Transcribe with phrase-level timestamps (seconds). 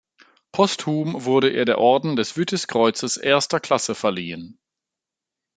[0.51, 4.57] Posthum wurde ihr der Orden des Vytis-Kreuzes erster Klasse verliehen.